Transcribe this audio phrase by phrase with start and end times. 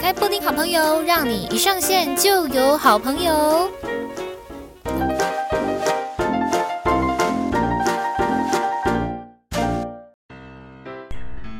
[0.00, 3.70] 开布丁好朋友，让你一上线就有好朋友。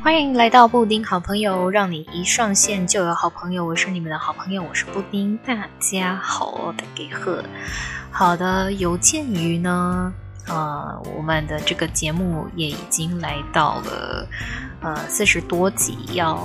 [0.03, 3.63] 欢迎来到布丁好朋友，让你一上线就有好朋友。
[3.63, 7.31] 我是你们的好朋友，我是布丁，大家好，大家好。
[8.09, 10.11] 好的，有鉴于呢。
[10.47, 14.27] 呃，我们的这个节目也已经来到了
[14.81, 16.35] 呃四十多集，要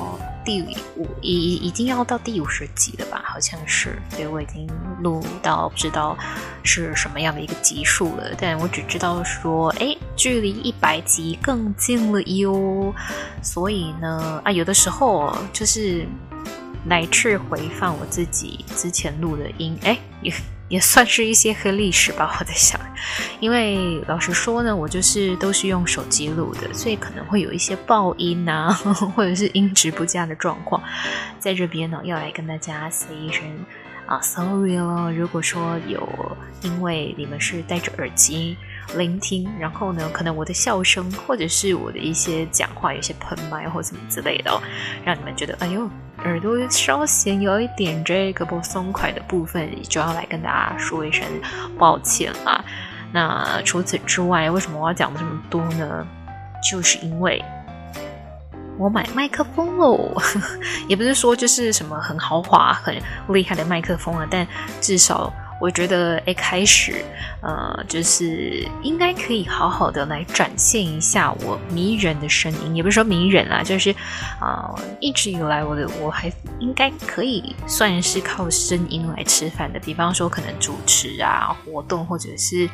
[0.46, 3.20] 第五已已经要到第五十集了吧？
[3.26, 4.66] 好像是，所以，我已经
[5.02, 6.16] 录到不知道
[6.62, 12.94] 是什么样的一个集数了，但我只知道说，哎，距离一百集更近了哟。
[13.42, 16.06] 所以呢，啊，有的时候就是
[16.86, 19.98] 来去回放我自己之前录的音，哎，
[20.68, 20.80] 也。
[20.86, 22.80] 算是一些黑历史吧，我在想，
[23.40, 28.72] 因为老实说呢，我就是都是用手机录的，所以可能会有一些爆音呐，
[29.16, 30.80] 或者是音质不佳的状况，
[31.40, 33.42] 在这边呢，要来跟大家 say 一声
[34.06, 35.12] 啊，sorry 哦。
[35.14, 38.56] 如果说有因为你们是戴着耳机
[38.94, 44.60] 聆听，然后呢，可能我的笑声或者是我的一些讲话有些喷麦或什么之类的哦，
[45.04, 45.88] 让你们觉得哎呦。
[46.24, 51.22] 耳朵稍显有一点这个不松快的部分，就要来跟大家说一声
[51.78, 52.64] 抱歉啦。
[53.12, 56.04] 那除此之外，为什么我要讲这么多呢？
[56.68, 57.44] 就是因为
[58.78, 60.16] 我买麦克风喽，
[60.88, 62.96] 也不是说就是什么很豪华、很
[63.28, 64.44] 厉害的麦克风啊，但
[64.80, 65.32] 至少。
[65.58, 67.02] 我觉得一开始，
[67.40, 73.90] 呃，就是应该可以好好的来展现一下我迷人的声音，也不是说迷人啊，就是
[74.38, 82.68] 啊、呃，一直以来我的我还应该可以算是靠声音来吃饭的，比方说可能主持啊、活动，或者是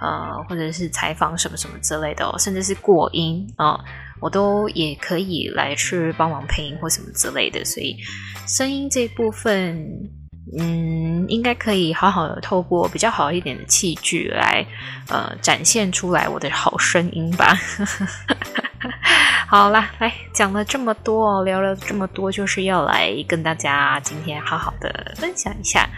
[0.00, 3.78] 呃，或者是采访什么什么之类的，甚至是过音啊、
[4.20, 7.98] 我都也可以来去帮忙配音或什么之类的，所以
[8.46, 10.21] 声音这部分。
[10.58, 14.66] 嗯，应该可以好好的透过比较好一点的器具来，
[15.08, 17.56] 呃，展现出来我的好声音吧。
[19.48, 25.88] 好啦，来讲了这么多，聊了这么多，就是要来跟大家今天好好的分享一下。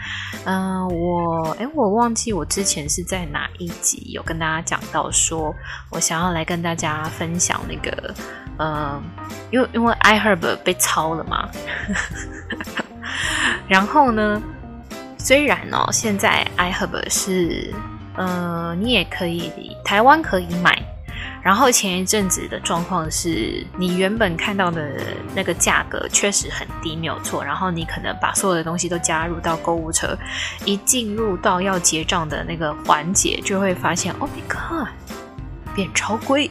[0.45, 5.55] 嗯、我诶，我忘记我之前是在哪一集有跟大家讲到说，
[5.89, 8.13] 我想要来跟大家分享那个，
[8.57, 9.03] 嗯、呃，
[9.51, 11.49] 因为因为 iHerb 被抄了嘛。
[13.67, 14.41] 然后呢，
[15.17, 17.73] 虽然哦，现在 iHerb 是，
[18.15, 19.51] 呃，你也可以
[19.83, 20.81] 台湾可以买。
[21.41, 24.93] 然后前一阵子的状况是，你原本看到的
[25.35, 27.43] 那个价格确实很低，没有错。
[27.43, 30.17] 然后你可能把所有的东西都加入到购物车，
[30.65, 34.87] 一进入到要结账的那个环节，就会发现，Oh my God，
[35.75, 36.49] 变超贵，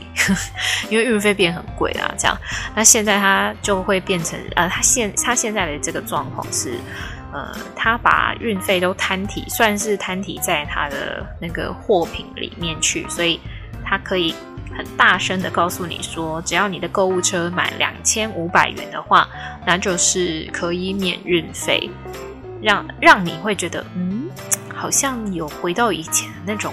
[0.90, 2.14] 因为运费变很贵啊。
[2.16, 2.38] 这样，
[2.76, 6.78] 那现在它就会变成，呃，它现它现在的这个状况是。
[7.36, 13.40] 呃，他把运费都摊体，算是摊体在他的那个货品里面去，所以
[13.84, 14.32] 他可以
[14.72, 19.28] 很大声的告诉你说，只要你的购物车满两千五百元的话，
[19.66, 21.90] 那就是可以免运费，
[22.62, 24.30] 让让你会觉得，嗯，
[24.72, 26.72] 好像有回到以前的那种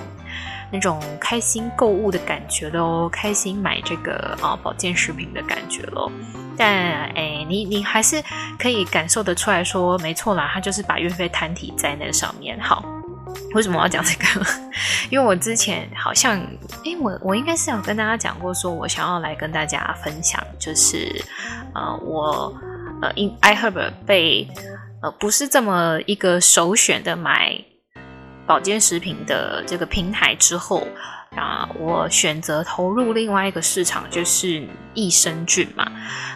[0.72, 6.12] 那种开心购物的感觉喽，开心买这个啊保健食品的感觉喽。
[6.58, 6.70] 但
[7.16, 8.24] 哎，你你还是
[8.60, 12.60] 可以感受得出来说，没错啦，他就是把运费摊提在那上面。
[12.60, 12.84] 好，
[13.56, 14.46] 为什么我要讲这个？
[15.10, 16.40] 因为我之前好像，
[16.86, 21.24] 哎，我我应该是有跟大家讲过，说我想要来跟大家分享，就是
[21.74, 22.54] 呃，我
[23.02, 24.48] 呃，因 iHerb 被
[25.02, 27.60] 呃不是这么一个首选的买
[28.52, 30.86] 保健食品的这个平台之后。
[31.38, 35.90] 啊，我选择投入另外一个市场，就是益生菌嘛。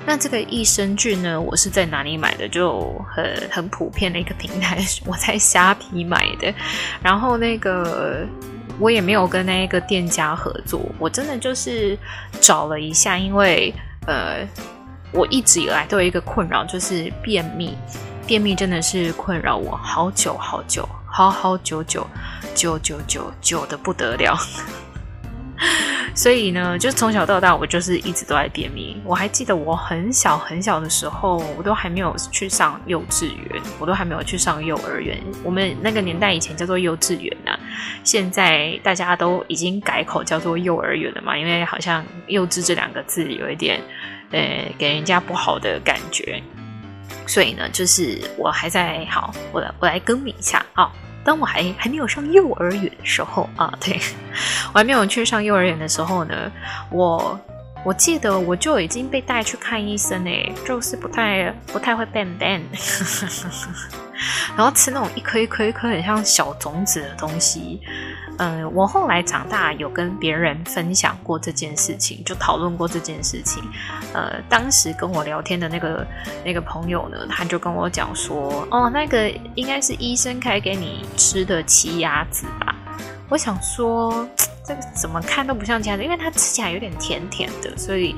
[0.05, 2.47] 那这个益生菌呢，我是在哪里买的？
[2.47, 6.53] 就很很普遍的一个平台，我在虾皮买的。
[7.03, 8.25] 然后那个
[8.79, 11.99] 我也没有跟那个店家合作，我真的就是
[12.39, 13.75] 找了一下，因为
[14.07, 14.47] 呃，
[15.11, 17.77] 我一直以来都有一个困扰，就是便秘。
[18.25, 22.06] 便秘真的是困扰我好久好久，好好久久，
[22.53, 24.38] 久久久久的不得了。
[26.13, 29.01] 所以呢，就从小到大，我就是一直都在便秘。
[29.06, 35.17] 我还记得我很小很小的时候，我都还没有去上幼稚园，我都还没有去上幼儿园。
[35.41, 37.59] 我们那个年代以前叫做幼稚园呐、啊，
[38.03, 43.81] 现在大家都已经改口叫做幼儿园了嘛，因为好像“幼稚”这两个字有一点，
[44.31, 46.44] 呃，给人家不好的感觉。
[47.25, 50.91] 所以呢，就是我还在好，我来我来更名一下，啊。
[51.25, 54.00] 当我还还没有上幼儿园的时候啊，对，
[54.72, 56.51] 我还没有去上幼儿园的时候呢，
[56.92, 57.38] 我
[57.85, 62.59] 我记得我就已经被带去看医生诶，就是不太不太会变变，
[64.57, 67.79] 然后吃那种一颗一颗一颗很像小种子的东西。
[68.37, 73.63] 嗯、我后来长大有跟别人分享过这件事情，就讨论过这件事情。
[74.13, 76.05] 呃，当时跟我聊天的那个
[76.43, 82.75] 那个朋友呢，他就跟我讲说，哦，那个应该是医生开给你吃的奇亚籽吧。
[83.29, 84.27] 我想说，
[84.67, 88.15] 这个怎么看都不像茄子，因为它吃起来有点甜甜的，所以，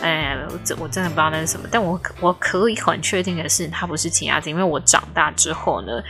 [0.00, 1.68] 哎，我真我真的不知道那是什么。
[1.70, 6.02] 但我我可以很确定的是，它不是奇亚籽，因为我长大之后呢，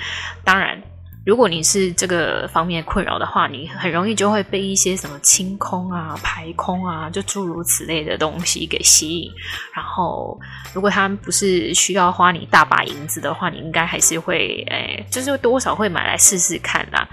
[0.45, 0.81] 当然。
[1.29, 9.31] 如果你是这个方面困扰的话，你很容易就会被一些什么清空啊、排空啊，就诸如此类的东西给吸引。
[9.75, 10.41] 然后，
[10.73, 17.07] 如果他们不是需要花你大把银子的话，你应该还是会，哎，就是多少会买来试试看啦。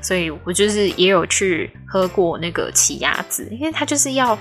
[0.00, 4.38] 所以我就是也有去喝过那个奇亚籽，因为它就是要。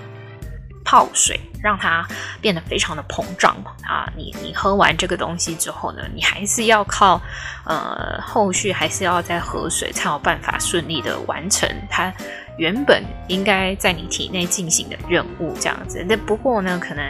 [0.90, 2.08] 泡水让它
[2.40, 4.10] 变得非常的膨胀啊！
[4.16, 7.22] 你你喝完这个东西之后呢，你还是要靠
[7.66, 12.14] 呃后续还是要再喝水才有办法顺利的完成它
[12.58, 16.02] 原本应该在你体内进行的任务这样子。
[16.08, 17.04] 那不过呢，可能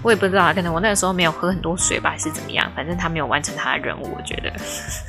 [0.00, 2.70] 我也不知道，可能我那时候没有喝很多水吧，还是怎么样？
[2.76, 4.52] 反正他没有完成他的任务，我觉得。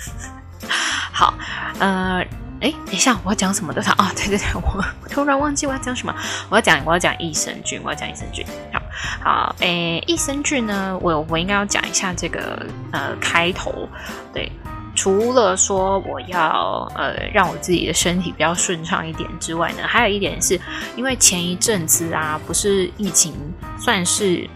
[1.13, 1.35] 好，
[1.79, 2.25] 呃。
[2.61, 3.81] 哎，等一下，我要讲什么的？
[3.91, 6.13] 啊， 对对对，我 突然忘记我要讲什么。
[6.49, 8.45] 我要讲，我要讲益生菌，我要讲益生菌。
[8.73, 8.81] 好，
[9.23, 13.87] 好，诶，益生菌呢，我我应该要讲一下这个呃开头。
[14.33, 14.51] 对，
[14.93, 20.59] 除了说我要呃让我自己的身体比较顺畅一点之外呢，还有一点是
[20.97, 23.33] 因为前一阵子啊，不是疫情
[23.79, 24.49] 算是。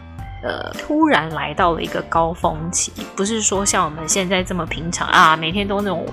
[0.44, 6.06] 呃，突然来到了一个高峰期，不是说像我们现在这么平常啊，每天都那种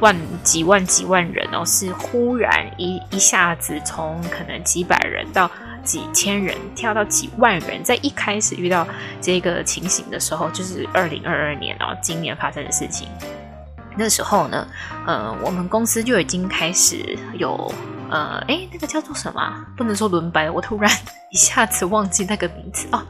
[0.00, 5.50] 万几万几万人哦，是忽然一一下子从可能几百人到
[5.84, 8.86] 几千人，跳到几万人，在一开始遇到
[9.20, 13.06] 这个情形的时候，就是二零二二年哦，今年发生的事情。
[13.96, 14.66] 那时候呢，
[15.06, 17.70] 呃，我们公司就已经开始有。
[18.10, 19.66] 呃，诶，那个叫做什么？
[19.76, 20.88] 不能说轮班，我突然
[21.34, 23.04] 一下子忘记那个名字哦。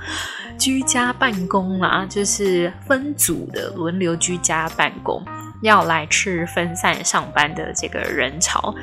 [0.59, 5.23] 居家办公啊，就是分组的轮流居家办公，
[5.61, 8.75] 要来吃分散上班的这个人潮。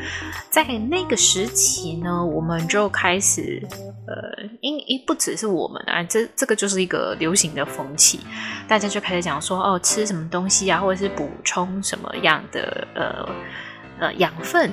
[0.52, 3.66] 在那个时期呢，我们就开始，
[4.06, 8.20] 呃，因因不只是我们啊，这这个就是一个流行的风气，
[8.68, 13.28] 大家就开始讲说，哦，吃什么东西啊，或者是补充什么样的呃
[14.00, 14.70] 呃养分。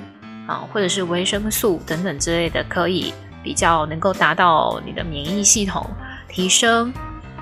[0.47, 3.13] 啊，或者是维生素等等之类的，可以
[3.49, 5.89] 比较能够达到你的免疫系统
[6.29, 6.93] 提升，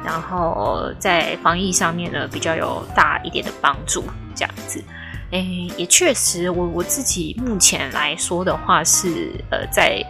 [0.05, 4.05] 然后在防疫上面呢比较有大一点的帮助。
[4.33, 4.81] 这样子，
[5.33, 10.01] 诶，也确实，我我自己目前来说的话是，呃，在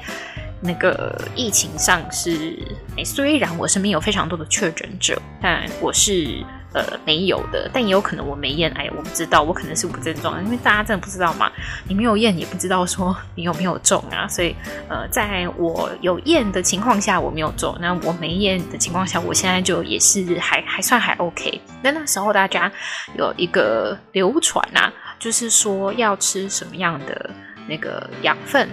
[0.60, 2.58] 那个疫情上是，
[2.98, 6.44] 诶，虽然我身边有非常多的确诊者，但我是。
[6.76, 11.50] 呃，没有的，但也有可能我没验，哎，我不知道，我可能是无症状，因为大家真的不知道嘛，
[11.88, 14.54] 你没有验也不知道说你有没有中啊，所以
[14.86, 21.58] 呃，在我有验的情况下我没有中，那我没验的情况下，我现在就也是还 还算还 OK。
[21.82, 22.70] 那那时候大家
[23.16, 27.30] 有一个流传啊，就是说要吃什么样的
[27.66, 28.68] 那个养分，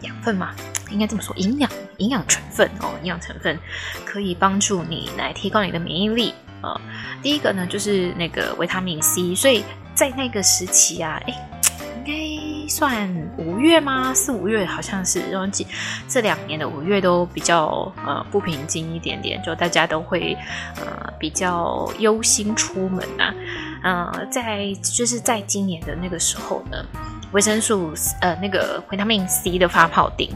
[0.00, 0.52] 养分嘛，
[0.90, 3.56] 应该这么说，营养营养成分哦，营养成分
[4.04, 6.34] 可以帮助你来提高你的免疫力。
[6.62, 6.80] 呃，
[7.22, 9.64] 第一个呢就是那个维他命 C，所以
[9.94, 11.50] 在那个时期啊，哎，
[11.96, 14.12] 应该算五月吗？
[14.14, 15.66] 四五月好像是，然后这
[16.08, 20.36] 这两年的五月都比较呃不平静一点点，就大家都会
[20.76, 23.34] 呃比较忧心出门啊，
[23.82, 26.84] 呃，在就是在今年的那个时候呢，
[27.32, 30.30] 维生素呃那个维他命 C 的发泡顶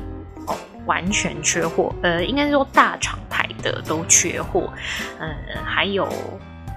[0.86, 4.72] 完全缺货，呃，应该说大厂牌的都缺货，
[5.18, 6.08] 嗯、呃，还有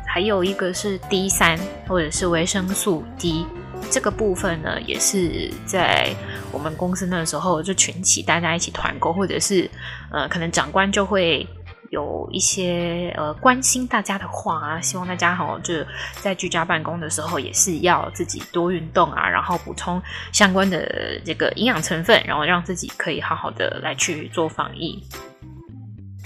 [0.08, 1.58] 还有一个是 D 三
[1.88, 3.46] 或者是维生素 D
[3.90, 6.14] 这个部分呢，也是在
[6.52, 9.70] 我们公司那时候就群起大家一起团购，或者是
[10.12, 11.48] 呃，可能长官就会。
[11.96, 15.74] 有一些呃关心大家的话啊，希望大家好，就
[16.20, 20.02] 在居家办公的时候也是要自己多运动啊，然后补充
[20.34, 25.02] 相关的这个营养成分，然后让自己可以好好的来去做防疫。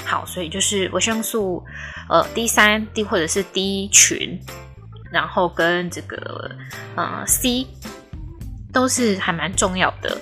[0.04, 1.64] 好，所以就是维生素
[2.10, 4.40] 呃 D 三 D 或者是 D 群，
[5.12, 6.50] 然后跟这个
[6.96, 7.68] 呃 C
[8.74, 10.20] 都是还蛮重要的。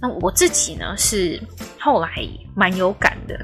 [0.00, 1.38] 那我自己呢是
[1.78, 2.08] 后来
[2.54, 3.38] 蛮有感的。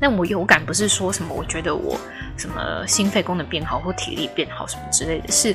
[0.00, 1.96] 那我有感不是说什么，我觉得我
[2.36, 5.54] 什么心肺功能变好或体力变好什么之类的，是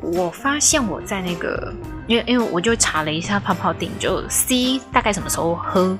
[0.00, 1.74] 我发现我在那个，
[2.06, 5.98] 因为因为我就查了一下泡泡錠，就 C 大概什么时候喝，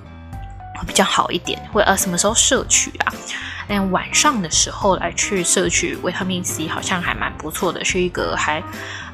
[0.77, 3.13] 会比较好一点，或呃什么时候摄取啊？
[3.67, 8.63] 但晚上的时候来去摄取维他命 C 好像还蛮不错的，是一个还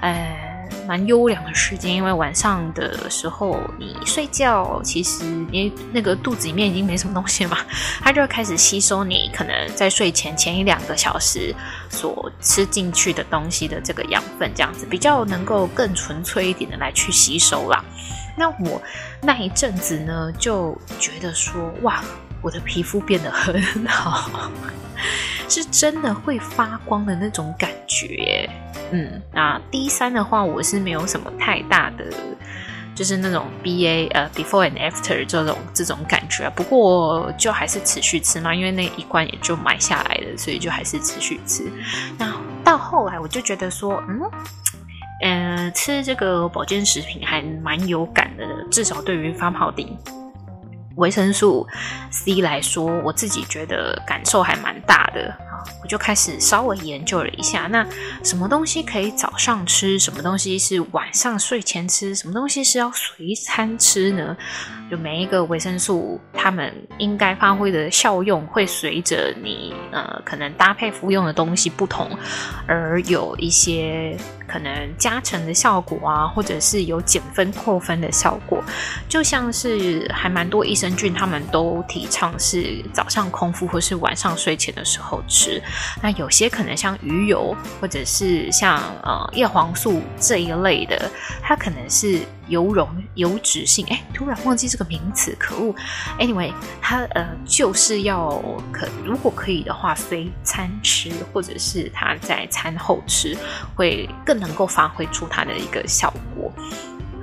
[0.02, 0.49] 呃。
[0.86, 7.58] 蛮优良的时间，因为晚上的时候你睡觉，其实你那个肚子里面已经没什么东西了嘛，
[8.00, 11.54] 它就会开始吸收你可能在睡前前一两个小时
[11.88, 17.84] 所吃进去的东西的这个养分，这样子比较能够更纯粹一点的来去吸收啦。
[18.36, 18.80] 那我
[19.20, 22.02] 那一阵子呢，就觉得说，哇，
[22.40, 24.30] 我的皮肤变得很好，
[25.50, 28.48] 是真的会发光的那种感觉。
[28.92, 32.04] 嗯，那 D 三的话，我是没有什么太大的，
[32.94, 36.48] 就是那种 BA 呃 before and after 这种这种感觉。
[36.50, 41.64] 不过就还是持续吃嘛，因为那一罐也就买下来了，所以就还是持续吃。
[42.18, 42.32] 那
[42.64, 44.20] 到后来我就觉得说，嗯，
[45.22, 49.88] 呃，吃这个保健食品还蛮有感的，至少对于发泡錠。
[51.00, 51.66] 维生素
[52.12, 57.84] C 来说，我自己觉得感受还蛮大的啊，我就开始稍微研究了一下，那
[58.22, 64.36] 什么东西可以早上吃，什么东西是晚上睡前吃，什么东西是要随餐吃呢？
[64.90, 72.10] 就每一个维生素，它们应该发挥的效用会随着你呃可能搭配服用的东西不同，
[72.66, 74.16] 而有一些。
[74.50, 78.60] 可能加成的效果啊，或者是有减分扣分的效果，
[79.08, 85.62] 就像是还蛮多益生菌，他们都提倡是早上空腹或是晚上睡前的时候吃。
[86.02, 91.08] 那有些可能像鱼油，或者是像呃叶黄素这一类的，
[91.40, 92.20] 它可能是。
[92.50, 95.74] 油溶油脂性，哎，突然忘记这个名词，可恶。
[96.18, 96.52] Anyway，
[96.82, 98.28] 它呃就是要
[98.70, 103.34] 可如果可以的话，非餐吃，或者是它在餐后吃，
[103.74, 106.52] 会更能够发挥出它的一个效果。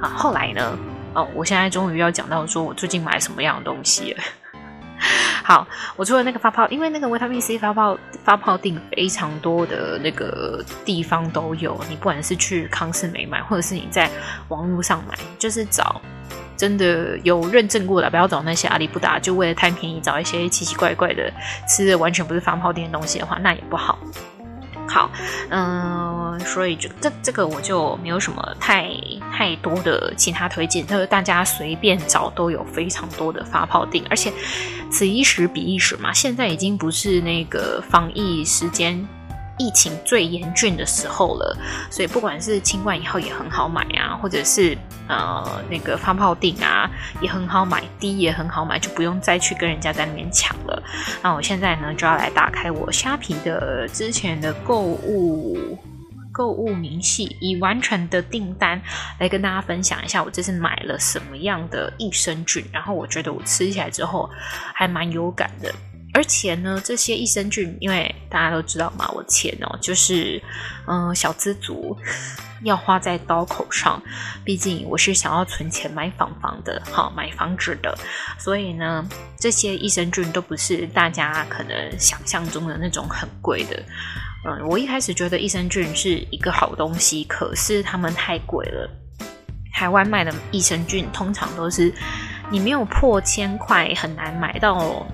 [0.01, 0.77] 啊，后来呢，
[1.13, 4.24] 哦，我现在终于要讲到说我最近买什么样的东西了。
[5.44, 14.10] 好，我除了那个发泡，因为那个维他命 C 发泡发泡锭非常多的那个地方都有，你不管是去康氏美买，或者是你在
[14.50, 16.01] 网络上买，就是找
[16.58, 21.32] 真的有认证过的，不要找那些阿里不达，就为了贪便宜找一些奇奇怪怪的
[21.68, 23.98] 吃的完全不是发泡店的东西的话，那也不好。
[24.88, 25.12] 好，
[25.50, 28.89] 嗯，所以这这这个我就没有什么太
[29.32, 34.32] 太多的其他推荐，就是大家随便找都有非常多的发泡錠，而且
[34.89, 39.08] 此一时彼一时嘛，现在已经不是那个防疫时间。
[39.58, 41.58] 疫情最严峻的时候了，
[41.90, 46.90] 所以不管是清冠以后也很好买啊，或者是呃那个发泡錠啊
[47.22, 50.84] 也很好买低也很好买，就不用再去跟人家在那边抢了。
[51.24, 55.78] 那我现在呢就要来打开我虾皮的之前的购物
[56.32, 58.80] 购物明细，已完成的订单
[59.20, 64.30] 来跟大家分享一下，我这次买了什么样的益生菌，然后我觉得我吃起来之后
[64.76, 65.74] 还蛮有感的。
[66.17, 70.41] 而且呢，这些益生菌，因为大家都知道嘛，我钱哦，就是
[70.88, 71.95] 嗯、小资族
[72.65, 74.01] 要花在刀口上。
[74.43, 77.95] 毕竟我是想要存钱买房房的，好买房子的，
[78.39, 79.07] 所以呢，
[79.38, 83.79] 这些益生菌都不是大家可能想象中的那种很贵的。
[84.43, 88.89] 嗯，我一开始觉得益生菌是一个好东西，可是他们太贵了。
[89.71, 91.93] 台湾卖的益生菌通常都是
[92.50, 95.05] 你没有破千块，很难买到。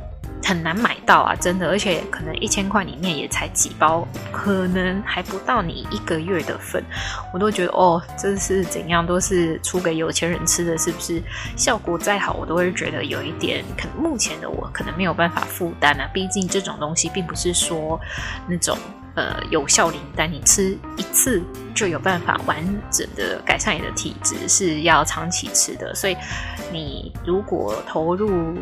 [0.44, 6.84] 很难买到啊，真的，而且可能一千块里面也才几包，可能还不到你一个月的份，
[7.34, 11.22] 我都觉得哦，这是怎样，都是出给有钱人吃的，是不是？
[11.56, 18.00] 效果再好，我都会觉得有一点，可能目前的我可能没有办法负担啊，毕竟这种东西并不是说
[18.48, 18.78] 那种。
[19.16, 21.40] 呃，有效灵丹，你吃一次
[21.76, 22.58] 就有办法完
[22.90, 25.94] 整的改善你的体质，是要长期吃的。
[25.94, 26.18] 所以，
[26.72, 28.58] 你如果投入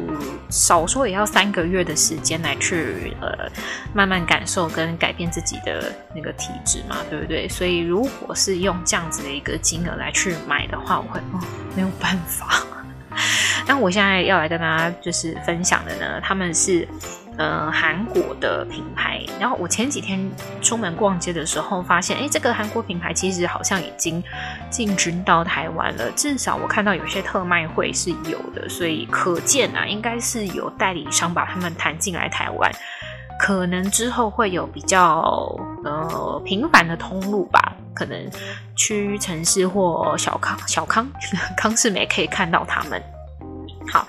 [0.49, 3.49] 少说也要三个月的时间来去呃
[3.93, 7.47] 慢慢感受跟改变自己的那个体质嘛，对不对？
[7.47, 11.39] 所以，如果是用这样子的一个金额来去买的话，我会哦
[11.77, 12.61] 没有办法。
[13.65, 16.85] 那我现在要来跟大家就是分享的呢，他们是。
[17.37, 19.25] 呃，韩国的品牌。
[19.39, 20.19] 然后我前几天
[20.61, 24.23] 出门逛街的时候，发现，哎，这个韩国品牌其实好像已经
[24.69, 26.11] 进军到台湾了。
[26.11, 32.71] 至少我看到有些特卖会是有的，所以可见啊，应该是有代理商把他们谈进来台湾。
[33.39, 38.29] 可能之后会有比较呃频繁的通路吧，可能
[38.75, 41.09] 区域城市或小康小康
[41.57, 43.01] 康世美可以看到他们。
[43.91, 44.05] 好。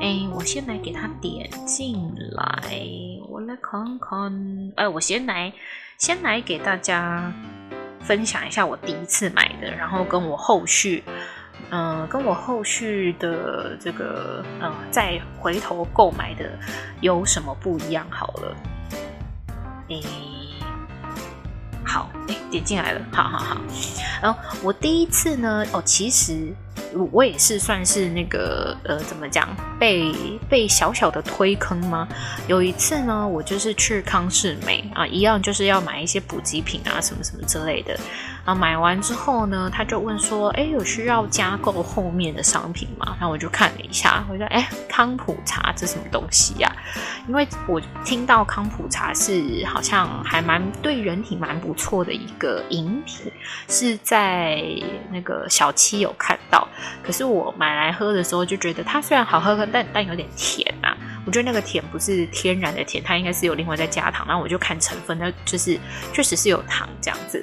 [0.00, 2.62] 哎，我先来给他点进来，
[3.28, 4.72] 我来看看。
[4.76, 5.52] 哎，我先来，
[5.98, 7.32] 先来给大家
[8.00, 11.02] 分享一下我第一次买的，然后跟我后续
[11.70, 16.50] 嗯，跟我后续的这个嗯，再回头购买的
[17.00, 18.06] 有什么不一样？
[18.10, 18.56] 好了，
[19.88, 20.02] 诶，
[21.84, 23.56] 好，诶，点进来了，好好好。
[24.20, 26.54] 然后我第一次呢，哦，其实。
[27.12, 29.48] 我也是算是那个呃，怎么讲，
[29.78, 30.12] 被
[30.48, 32.08] 被小小的推坑吗？
[32.46, 37.98] 有一次呢，我就是去康士美啊，一样就是要买一些补给品啊，什么什么之类的。
[38.44, 46.70] 啊，买完之后呢，他就问说：“哎，有需要加购后面的商品吗？”然后我就看了一下，我说：“哎，康普茶这什么东西呀？”
[47.26, 53.32] 因为我听到康普茶是好像还蛮对人体蛮不错的一个饮品，
[53.68, 54.62] 是在
[55.10, 56.68] 那个小七有看到。
[57.02, 60.94] 可是我买来喝的时候就觉得它虽然好喝，但但有点甜啊。
[61.26, 64.26] 我觉得那个甜不是天然的甜，它应该是有另外再加糖。
[64.28, 65.80] 然后我就看成分，那就是
[66.12, 67.42] 确实是有糖这样子。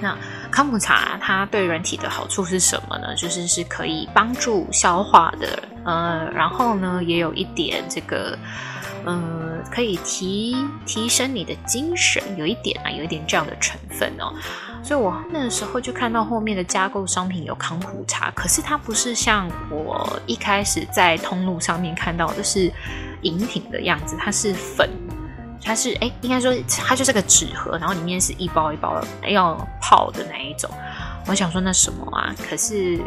[0.00, 0.16] 那
[0.50, 3.14] 康普茶它对人体的好处是什么呢？
[3.14, 8.36] 就是是可以帮助消化的，呃，然后呢也有一点这个，
[9.04, 14.32] 呃，可以提提升你的精神，有一点啊，有一点这样的成分哦。
[14.82, 22.70] 所以我那时候就看到后面的加购商品有康普茶，可是它不是像我一开始在通路上面看到的是
[23.22, 24.88] 饮品的样子，它是粉。
[25.64, 30.70] 它是哎，应该说它就是个纸盒，然后里面是一包一包的要泡的那一种。
[31.26, 32.34] 我想说那什么啊？
[32.48, 33.00] 可是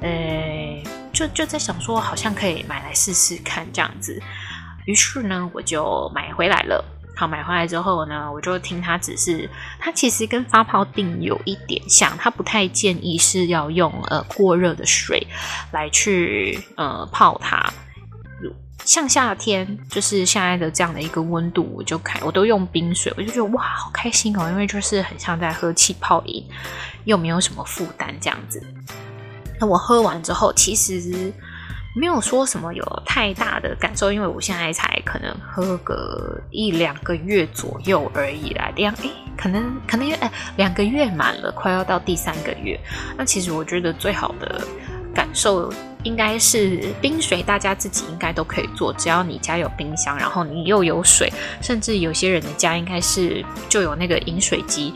[0.00, 4.20] 呃，就就在想说，好像可以买来试试看这样子。
[4.84, 6.84] 于是呢，我就买回来了。
[7.14, 15.26] 好，买回来之后呢，我就听他指示，它其实跟发泡定有一点像，它不太建议是要用呃过热的水
[15.70, 17.72] 来去呃泡它。
[18.86, 26.46] 像夏天，就是现在的这样的一个温度，我就开，我都用冰水，我就觉得哇，好开心哦，因为就是很像在喝气泡饮，
[27.04, 28.62] 又没有什么负担这样子。
[29.58, 31.32] 那我喝完之后，其实
[31.96, 38.70] 没有说什么有太大的感受，因为我现在才可能喝个一两个月左右而已啦。
[38.76, 42.78] 这样，诶，可能可能诶，两个月满了，快要到第三个月。
[43.16, 44.64] 那其实我觉得最好的
[45.36, 45.70] 受。
[46.04, 51.28] 应该是冰水，大家自己应该都可以做，只要你家有冰箱，然后你又有水，
[51.60, 54.94] 甚至有些人的家应该是就有那个饮水机，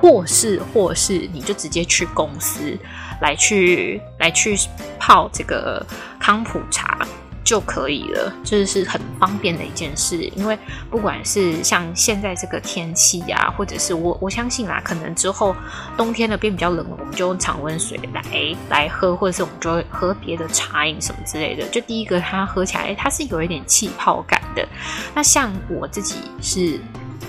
[0.00, 2.74] 或是或是你就直接去公司
[3.20, 4.56] 来去来去
[4.98, 5.84] 泡这个
[6.18, 7.06] 康普茶。
[7.46, 10.20] 就可以了，就是很方便的一件事。
[10.34, 10.58] 因为
[10.90, 15.54] 不管是像现在这个天气呀，或者是我我相信啦，可能之后
[15.96, 18.22] 冬天的变比较冷了，我们就用常温水来
[18.68, 21.64] 来喝，或者是我们就会喝别的茶饮什么之类的。
[21.68, 24.68] 就第一个，它喝起来它是有一点气泡感的。
[25.14, 26.80] 那像我自己是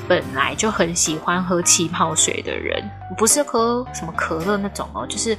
[0.08, 2.84] 本来就很喜欢喝气泡水的人，
[3.15, 5.38] 不是喝什么可乐那种哦，就是。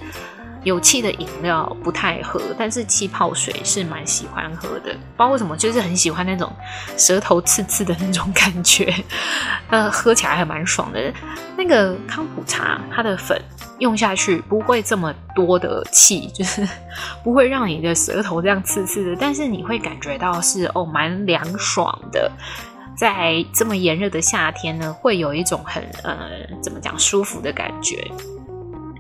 [0.65, 4.93] 有气的饮料不太喝，但是气泡水是蛮喜欢喝的。
[4.93, 6.53] 不知道为什么，就是很喜欢那种
[6.97, 8.93] 舌头刺刺的那种感觉，
[9.71, 11.13] 呃，喝起来还蛮爽的。
[11.57, 13.41] 那个康普茶，它的粉
[13.79, 16.67] 用下去不会这么多的气，就是
[17.23, 22.31] 不会让你的舌头这样刺刺的，但是你会感觉到是哦，蛮凉爽的。
[22.97, 26.29] 在这么炎热的夏天呢，会有一种很呃，
[26.61, 28.11] 怎么讲，舒服的感觉。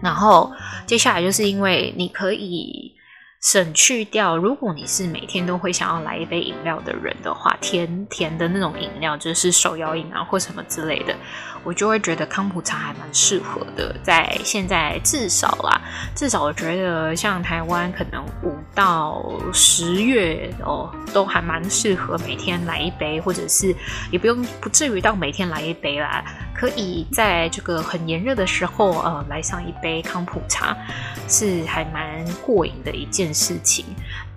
[0.03, 0.53] 然后
[0.87, 2.95] 接下来就是因为你可以
[3.41, 11.15] 省去掉，如果你是每天都会想要来一杯饮料的人的话，甜甜的那种饮料，就是手摇饮啊或什么之类的。
[11.64, 15.81] 我就会觉得康普茶还蛮适合的，在现在至少啦，
[16.14, 23.75] 至少我觉得像台湾可能五到十月哦，都还蛮适合每天来一杯，或者是
[24.11, 30.77] 也不用不至于到每天来一杯啦，可以在这个很炎热的时候呃来上一杯康普茶，
[31.29, 33.85] 是还蛮过瘾的一件事情。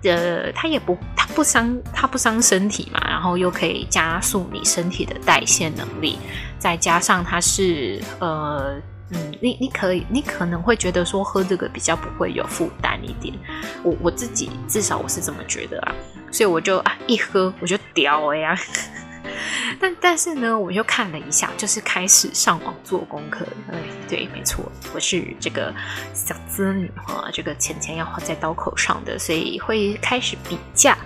[0.04, 6.18] 呃，它也不它不伤它不伤身体嘛，然后又可以加速你身体的代谢能力。
[6.58, 8.74] 再加上它是呃
[9.10, 13.34] 嗯，你你可以你可能会觉得说喝这个比较不会有负担一点，
[13.82, 15.94] 我我自己至少我是这么觉得啊，
[16.30, 18.58] 所以我就啊一喝我就屌哎呀。
[19.80, 23.46] 但但是呢，我又看了一下，就是开始上网做功课。
[23.70, 25.74] 哎，对，没错，我是这个
[26.12, 30.96] 小资女哈，这个钱钱要花在刀口上的，所以会开始比价，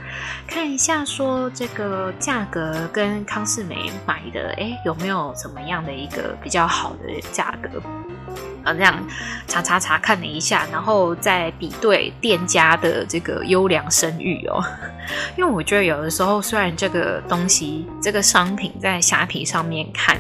[0.47, 7.81] 看一下说这个价格跟康世美买的，哎，有没有怎么样的一个比较好的价格？
[8.65, 9.03] 啊，这样
[9.47, 14.63] 查查查看了一下，然后再比对店家的这个优良声誉哦。
[15.39, 20.19] 因为我觉得有的时候，虽然这个东西、这个商品在虾皮上面看，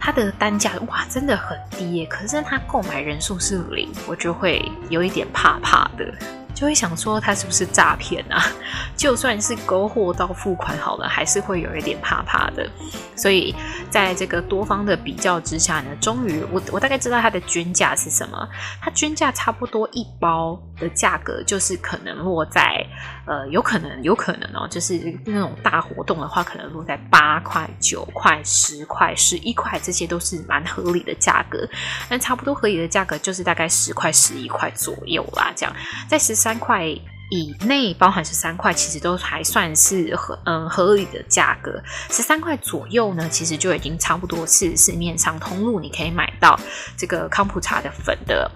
[0.00, 6.12] 它的单价哇真的很低，可是它购买人数是零，我就会有一点怕怕的。
[6.54, 8.40] 就会想说他是不是诈骗啊？
[8.96, 12.68] 就算是勾货到付款好了，还是会有一点怕怕的。
[13.16, 13.54] 所以
[13.90, 18.48] 在这个多方的比较之下呢，终于我我大概知道它的均价是什么。
[18.80, 22.84] 它均价差不多一包的价格就是可能落在
[23.26, 31.66] 呃，有可能有可能哦，就是那种大活动的话，可能落在八块、九块、十块、十一块，这些都是蛮合理的价格。
[32.08, 35.52] 但差不多合理的价格就是大概十块、十一块左右啦。
[35.56, 35.74] 这样
[36.08, 36.43] 在十。
[36.44, 36.84] 三块
[37.30, 41.82] 以内，包含十三块，其实都还算是合嗯合理的价格。
[42.10, 46.60] 十三块左右呢，其实就已经差不多是市面上通路你可以买到
[46.98, 48.50] 这个康普茶的粉的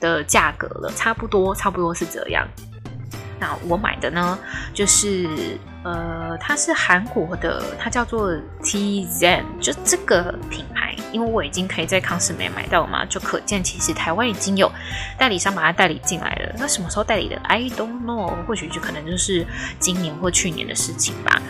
[0.00, 2.44] 的价格了，差不多差不多是这样。
[3.38, 4.36] 那我买的呢，
[4.74, 5.56] 就是
[5.88, 10.94] 呃，它是韩国的，它叫做 T Zen，就这个品牌。
[11.10, 14.70] 因为我已经可以在康是美买到嘛，就可见其实台湾已经有
[15.16, 16.54] 代理商把它代理进来了。
[16.58, 19.46] 那什么时候代理的？I don't know，或许就可能就是
[19.78, 21.40] 今年或去年的事情吧。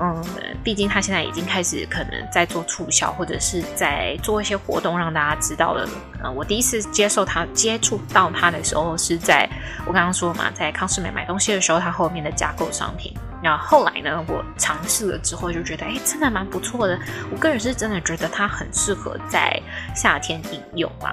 [0.00, 0.24] 嗯，
[0.64, 5.88] 毕竟他现在已经开始可能在做促销，或者是在做一些活动让大家知道了。
[6.24, 9.48] 嗯，我第一次接受他接触到他的时候是在
[9.86, 13.14] 我刚刚说嘛，在康是美买东西的时候，他后面的加购商品。
[13.44, 16.98] 然后后来呢，我尝试了之后就觉得，哎，真的蛮不错的。
[17.30, 19.60] 我个人是真的觉得它很适合在
[19.94, 21.12] 夏天饮用啊。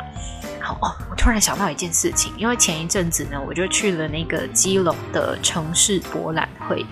[0.62, 6.86] 好哦，我突然想到一件事情，因为前一阵子呢，我就去了那个基隆的城市博览会，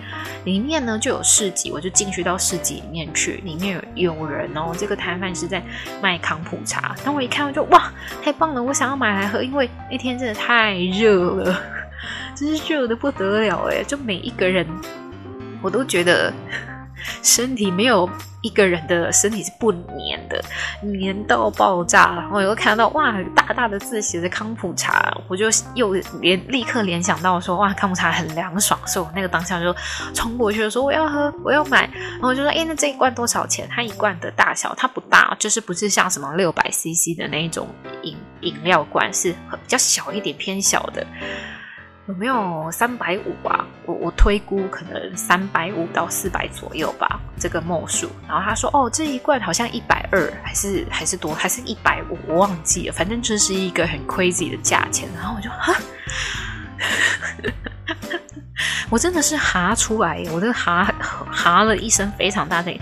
[0.44, 5.62] 里面呢就有市集，我就进去到市集里面去，里面有有人哦，这个摊贩是在
[6.02, 6.94] 卖康普茶。
[7.02, 7.90] 当我一看，我就哇，
[8.22, 11.62] 太棒了，我想要买来喝，因为那天真的太热了，
[12.34, 14.66] 真是热得不得了哎，就每一个人。
[15.62, 16.32] 我都觉得
[17.22, 18.08] 身体没有
[18.42, 20.42] 一个人的身体是不黏的，
[20.82, 22.14] 黏到爆炸。
[22.14, 29.74] 然后我又看到哇，大大的字写着康普茶，我就又联立刻联想到说哇，康普茶很凉爽，所以我那个当下就
[30.14, 31.88] 冲过去说我要喝，我要买。
[31.92, 33.68] 然后就说哎，那这一罐多少钱？
[33.70, 37.68] 它一罐的大小它不大，就是不是像什么六百 CC 的那一种
[38.02, 41.06] 饮饮料罐，是比较小一点偏小的。
[42.10, 43.64] 有没有三百五啊？
[43.86, 48.10] 我我推估可能三百五到四百左右吧，这个墨数。
[48.26, 52.18] 然后他说：“哦，这一罐好像一百二，还是还是多，还是一百五？
[52.26, 52.92] 我忘记了。
[52.92, 55.72] 反正这是一个很 crazy 的价钱。”然后我就哈。
[58.90, 60.84] 我真的是哈出来，我真的哈
[61.30, 62.76] 哈了一声非常大声。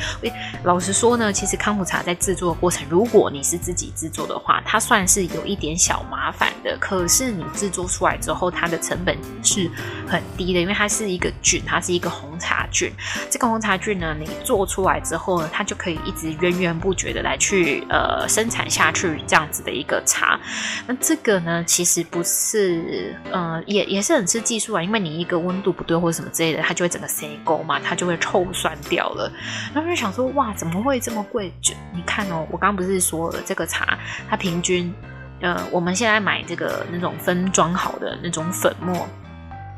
[0.64, 6.76] 老实说呢，其实康普茶在制作的过程，如果你是自己制作的话，它算是有一点小麻烦的。
[6.80, 9.70] 可是你制作出来之后，它的成本是
[10.08, 12.90] 很低的，因为它是一个菌，它是一个红茶菌。
[13.28, 20.40] 这个红茶菌呢，你做出来之后呢，它就可以一直源源不绝的来去呃生产下去这样子的一个茶。
[20.86, 25.97] 那这个呢，其实不是呃，也也是很吃技术啊，因为你一个温度不对。
[26.00, 29.30] 或者什么之类的，它就会整个塞沟嘛，它就会臭酸掉了。
[29.74, 31.52] 然后就想说，哇，怎么会这么贵？
[31.60, 34.94] 就你看哦，我刚刚不是说了，这个茶它平均，
[35.40, 39.06] 呃，我们现在买这个那种分装好的那种粉末，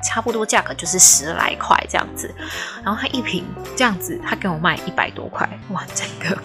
[0.05, 2.35] 差不多价格就是十来块这样子。
[2.85, 3.45] 然后它一瓶
[3.77, 6.43] 这样子，它给我卖一百多块，哇，整个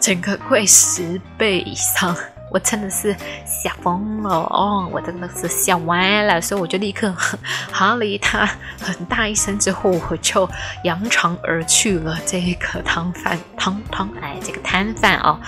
[0.00, 2.16] 整个贵十倍以上。
[2.52, 4.86] 我真的是吓疯了哦！
[4.92, 7.10] 我真的是吓歪了，所以我就立刻
[7.72, 8.46] 哈了一他
[8.78, 10.48] 很大一声之后，我就
[10.84, 12.18] 扬长而去了。
[12.26, 15.40] 这个汤饭汤汤哎，这个摊贩哦，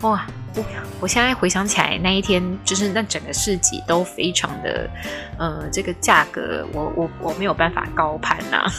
[0.00, 0.26] 哇！
[0.54, 0.64] 我
[1.00, 4.90] 我现在回想起来，那一天就是那整个市集都非常的，
[5.38, 8.72] 呃，这个价格我我我没有办法高攀呐、啊，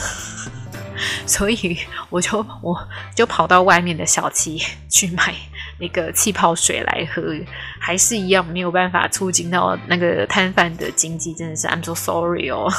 [1.25, 1.79] 所以
[2.11, 5.33] 我就我就跑到外面的小七去买。
[5.79, 7.21] 那个气泡水来喝，
[7.79, 12.71] 还是一样没有办法促进到那个摊贩的经济，真的是 I'm so sorry 哦。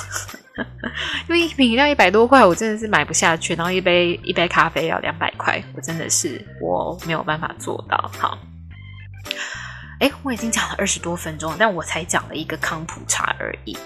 [1.29, 3.55] 因为一瓶饮料一百多块，我真的是买不下去。
[3.57, 8.11] 然后一杯一杯咖啡要两百块，我真的是我没有办法做到。
[8.17, 8.39] 好，
[9.99, 13.77] 哎，我已经讲了二十多分钟，但我才讲了一个康普茶而已。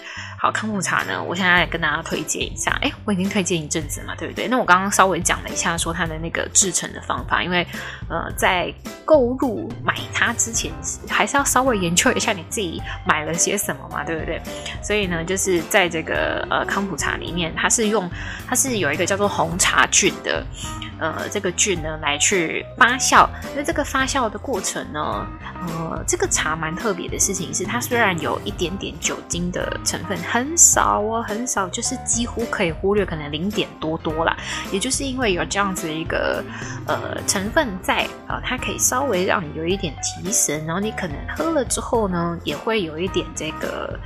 [0.40, 2.70] 好，康普茶呢，我现在来跟大家推荐一下。
[2.80, 4.46] 哎，我已经推荐一阵子嘛，对不对？
[4.46, 7.66] 那我刚刚稍微讲了一下，说它的那个制成的方法，因为
[8.08, 8.72] 呃，在
[9.04, 10.70] 购入买它之前，
[11.08, 14.40] 还是要稍微研究一下你自己买了些什么嘛，对不对？
[14.80, 18.08] 所以呢，就是在这个呃康普茶里面，它是用
[18.46, 20.46] 它是有一个叫做红茶菌的。
[21.00, 23.24] 呃，这个菌呢来去发酵，
[23.54, 25.24] 那这个发酵的过程呢，
[25.60, 34.36] 呃，这个茶蛮特别的事情是，它虽然有一点点酒精的成分，很少哦，很少，就是几乎可以忽略，可能零点多多啦。
[34.70, 36.44] 也就是因为有这样子一个
[36.86, 43.98] 呃成分在啊、呃，它可以稍微让你有一点提神，然后你可能喝了之后呢，也会有一点这个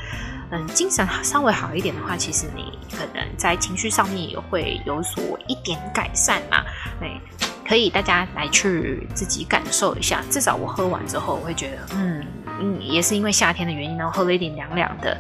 [0.51, 6.63] 嗯精神稍微好一点的话，其实你可能在情绪上面也会有所一点改善嘛，
[7.01, 7.21] 对。
[7.65, 10.21] 可以，大家来去自己感受一下。
[10.29, 12.27] 至少我喝完之后，我会觉得，嗯
[12.61, 15.17] 嗯，也是因为夏天的原因，然后喝了一点凉凉的、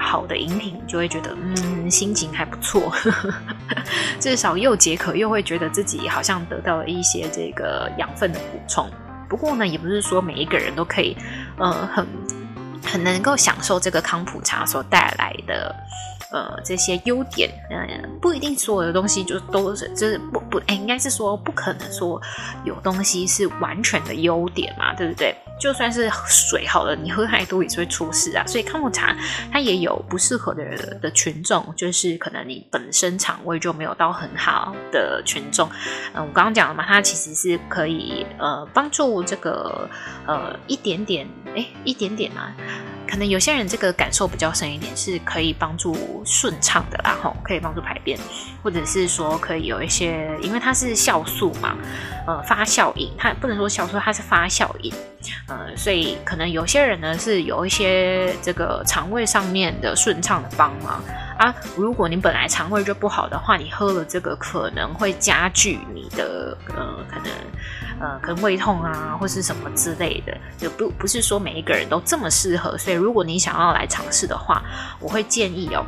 [0.00, 2.92] 好的饮品，就会觉得，嗯，心情还不错。
[4.20, 8.90] 至少又解渴，又会觉得自己好像得到了一些这个养分的补充。
[9.28, 11.16] 不过呢，也不是说每一个人都可以，
[11.58, 12.06] 呃，很
[12.84, 15.74] 很能够享受这个康普茶所带来的。
[16.34, 22.20] 呃，这些优点，嗯，不一定所有的东西就都是，就是不不，哎，应该是说不可能说
[22.64, 25.32] 有东西是完全的优点嘛，对不对？
[25.60, 28.44] 就算是水好了，你喝太多也是会出事啊。
[28.48, 29.16] 所以康普茶
[29.52, 35.68] 它也有不适合的人的群众，就是可能你本身肠胃就没有到很好的群众。
[36.14, 39.88] 嗯、我刚刚讲了嘛，它其实是可以呃帮助这个
[40.26, 42.52] 呃一点点，哎，一点点嘛。
[43.06, 48.18] 可能有些人这个感受比较深一点，是可以帮助顺畅的啦，吼，可以帮助排便，
[48.62, 51.76] 或者是说可以有一些，因为它是酵素嘛，
[52.26, 54.92] 呃，发酵饮，它不能说酵素，它是发酵饮，
[55.48, 61.02] 呃，所以可能有些人呢是有一些这个肠胃上面的顺畅的帮忙
[61.38, 61.54] 啊。
[61.76, 67.30] 如果你本来肠胃就不好的话，你喝了这个可能会加剧你的呃，可能。
[68.00, 72.76] 呃，可能胃痛啊，或是什么之类的，就不不是说每一个人都这么适合。
[72.76, 74.64] 所以，如果你想要来尝试的话，
[74.98, 75.86] 我会建议哦，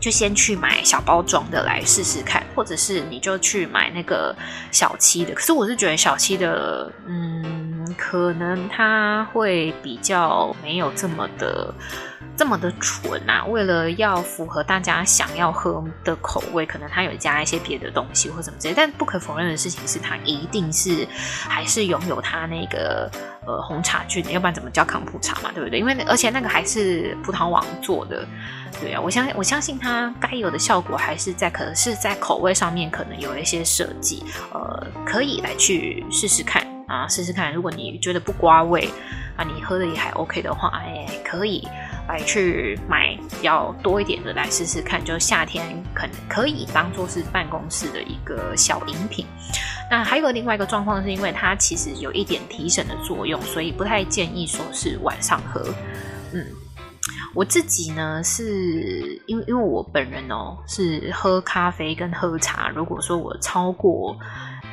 [0.00, 4.34] 就先去买小包装的来试试看，或者是你就去买那个
[4.72, 5.32] 小七的。
[5.32, 7.29] 可是，我是觉得小七的，嗯，
[8.00, 11.74] 可能它会比较没有这么的。
[12.36, 13.44] 这么的纯啊！
[13.44, 18.72] 为了要符合大家想要喝的口味，可能它有加一些别的东西或什么之类。
[18.74, 21.06] 但不可否认的事情是，它一定是
[21.46, 23.10] 还是拥有它那个
[23.46, 25.50] 呃红茶菌的，要不然怎么叫康普茶嘛？
[25.54, 25.78] 对不对？
[25.78, 28.26] 因为而且那个还是葡萄王做的，
[28.80, 37.54] 对啊，我相信我相信它该有的效果还是在，可能是在口味上面可能有一些设计，呃，可以来去试试看啊，试试看。
[37.54, 38.90] 如果你觉得不刮胃
[39.36, 41.66] 啊，你喝的也还 OK 的话，哎，可以。
[42.08, 49.24] 来去买比较多一点的来试试看，就夏天可能可以当做是办公室的一个小饮品。
[49.88, 55.64] 那还有另外一个状况，是因为它其实有一点提神的作用，所以不太建议说是晚上喝。
[56.32, 56.44] 嗯，
[57.32, 64.18] 我自己呢是因为因为我本人哦是喝咖啡跟喝茶，如果说我超过。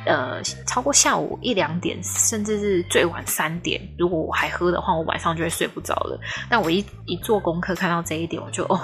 [0.08, 6.18] 呃，超过下午一两点，甚至是最晚三点，如果我还喝的话，我晚上就会睡不着了。
[6.48, 8.80] 但我一一做功课看到这一点，我就哦，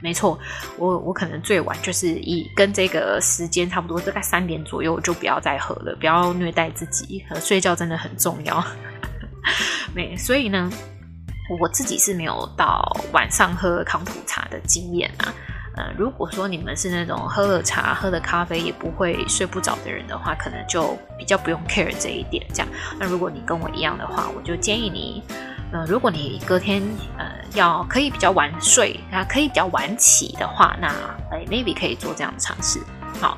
[0.00, 0.38] 没错，
[0.78, 7.22] 我我可能最晚就是以跟这个时间差不多，大概三点左右，我就不要再喝了，不要虐待自己。
[7.28, 8.64] 和睡觉真的很重要。
[9.92, 10.70] 没，所以呢，
[11.60, 12.80] 我自己是没有到
[13.12, 15.34] 晚上喝康普茶的经验啊。
[15.96, 22.44] 如果说你们是那种喝了茶、喝了咖啡也不会睡不着的人的话，可能就比较不用 care 这一点。
[22.52, 25.22] 这样，那如果你跟我一样的话，我就建议你，
[25.72, 26.82] 呃，如果你隔天
[27.18, 30.88] 呃要可以比较晚睡啊，可以比较晚起的话，那
[31.30, 32.80] 哎，maybe 可以做这样的尝试。
[33.20, 33.36] 好。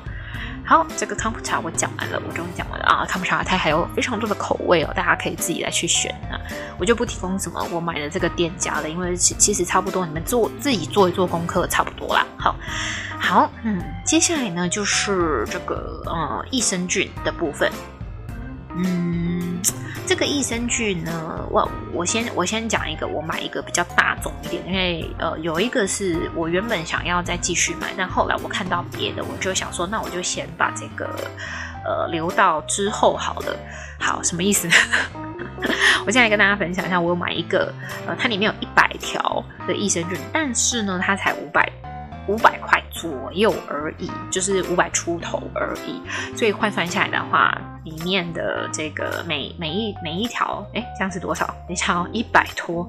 [0.65, 3.05] 好，这个康普茶我讲完了，我终于讲完了啊！
[3.05, 6.39] 康普茶它还有非常多的口味哦，大家可以自己来去选啊。
[6.79, 12.25] 我就不提供什么我买的这个店家了，因为其其实差不多，你们做自己做一做功课差不多啦。
[12.37, 12.55] 好，
[13.19, 17.69] 好，嗯，接下来呢就是这个呃益生菌的部分，
[18.77, 19.61] 嗯。
[20.05, 31.05] 这个益生菌呢，我我先我先讲一个，我买一个比较大众一点，因为呃有一个是我原本想要再继续买，但后来我看到别的，我就想说，那我就先把这个
[31.85, 33.55] 呃留到之后好了。
[33.97, 34.73] 好，什么意思呢？
[36.05, 37.73] 我现在跟大家分享一下，我有买一个，
[38.05, 41.71] 呃，它里面有一百条的益生菌，但是呢，它才五百。
[42.27, 46.01] 五百块左右而已，就是五百出头而已，
[46.37, 51.45] 所以换算下来的话，里面的这个每每一每一条，哎，这样是多少？
[51.67, 52.87] 等一下哦，一百多，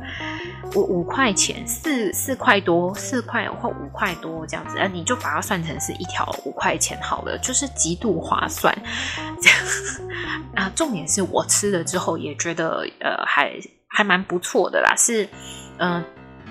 [0.77, 8.73] 五五块钱，四四块多，四块或五块多这样子，啊，你就把它算成是一条五块钱好了，就是极度划算。
[9.43, 9.59] 这样
[10.55, 15.29] 啊，重点是我吃了之后也觉得，呃，还还蛮不错的啦，是，
[15.79, 16.05] 嗯、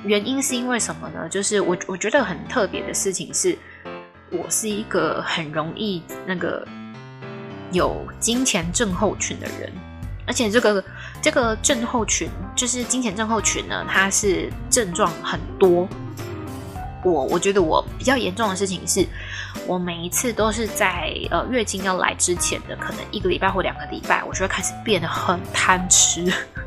[0.03, 1.27] 原因是因为什么呢？
[1.29, 3.57] 就是我我觉得很特别的事情是，
[4.31, 6.67] 我是一个很容易那个
[7.71, 9.71] 有金钱症候群的人。
[10.25, 10.83] 而且这个
[11.21, 15.87] 这个症候群就是金钱症候群呢，它是症状很多。
[17.03, 19.05] 我我觉得我比较严重的事情是，
[19.67, 26.25] 我每一次都是在呃月经要来之前的可能一个礼拜或两个礼拜，我就会开始变得很贪吃，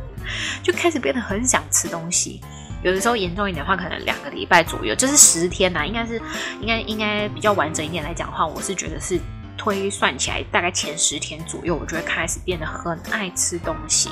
[0.62, 2.42] 就开始变得很想吃东西。
[2.82, 6.20] 有的时候严重一点的话，可能两个礼拜左右，就是十天呐、应该是
[6.60, 9.18] 应该应该比较完整一点来讲的话，我是觉得是
[9.56, 14.10] 推算起来大概前十天左右，我就会开始变得很爱吃东西。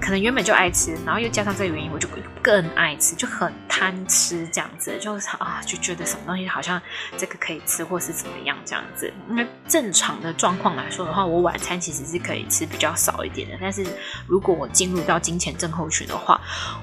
[0.00, 2.08] 可能原本就爱吃，然后又加上这个原因，我就
[2.42, 6.82] 更爱吃，就很贪吃这样子，就是啊，就觉得什么东西好像
[7.16, 9.10] 这个可以吃，或是怎么样这样子。
[9.30, 13.86] 因为正常的状况来说的话，我晚餐其实是可以吃比较少一点的，但是
[14.26, 16.40] 如果我进入到金钱症候群的话，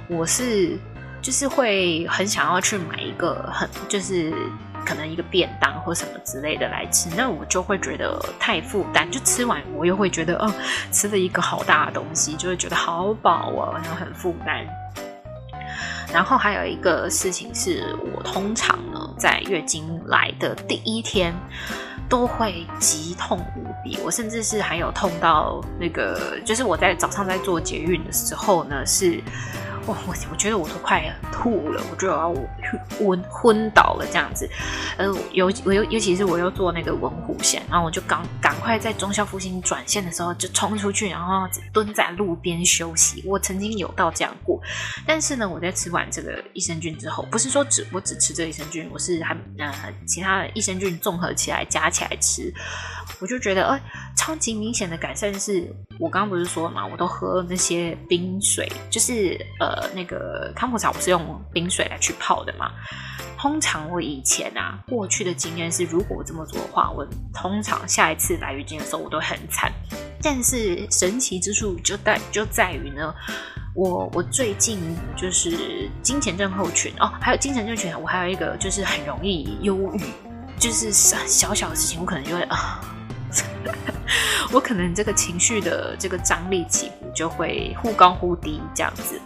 [0.07, 0.79] 我是
[1.21, 4.33] 就是会很想要去买一个很就是。
[4.85, 9.09] 可能一个便当或什么之类的来吃，那我就会觉得太负担。
[9.11, 10.53] 就吃完我又会觉得，哦，
[10.91, 14.65] 吃了一个好大的东西，就会觉得好饱哦，然后很负担。
[16.13, 21.33] 然后还有一个事情是，我通常呢在月经来的第一天
[22.09, 29.21] 都会极痛无比，我甚至是还有痛到那个，就是我在早上在做捷运的时候呢是。
[29.87, 32.33] 我我我觉得我都快吐了，我觉得我要
[32.97, 34.47] 昏昏倒了这样子，
[34.97, 43.23] 呃，尤我尤尤其是我又坐那个文湖线，然后我就赶赶快在忠孝复兴转线的时候就冲出去，然后蹲在路边休息。
[43.25, 44.61] 我曾经有到这样过，
[45.05, 49.73] 但是呢，我在吃完这个益生菌之后，不是说只我只吃这益生菌，我是还呃
[50.05, 52.53] 其他的益生菌综合起来加起来吃，
[53.19, 53.79] 我就觉得呃
[54.15, 55.67] 超级明显的改善是，
[55.99, 59.70] 我刚刚不是说嘛，我都喝那些冰水，就是呃。
[59.71, 62.71] 呃，那个康普茶我是用冰水来去泡的嘛。
[63.38, 69.71] 通常我以前啊，过去的经验是，如果我这么做的话，我通常下一次来月经的时候我都很惨。
[70.21, 73.13] 但是神奇之处就在就在于呢，
[73.73, 74.79] 我我最近
[75.15, 80.01] 就是金钱症候群哦，还有金钱症候群，我还有一个就是很容易忧郁，
[80.60, 82.81] 就是小小的事情我可能就会啊。
[84.51, 89.19] 我可能这个情绪的这个张力起伏就会忽高忽低这样子。